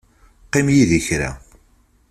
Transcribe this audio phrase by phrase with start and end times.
[0.45, 1.31] Qqim yid-i kra.